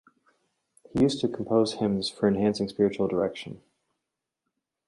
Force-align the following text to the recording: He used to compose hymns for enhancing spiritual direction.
He 0.89 0.99
used 1.01 1.21
to 1.21 1.27
compose 1.27 1.73
hymns 1.73 2.09
for 2.09 2.27
enhancing 2.27 2.67
spiritual 2.67 3.07
direction. 3.07 3.61